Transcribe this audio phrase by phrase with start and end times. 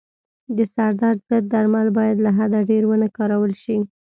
[0.55, 3.77] د سردرد ضد درمل باید له حده ډېر و نه کارول شي.